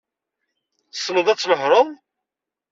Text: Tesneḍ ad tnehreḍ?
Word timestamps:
Tesneḍ 0.93 1.27
ad 1.29 1.39
tnehreḍ? 1.39 1.87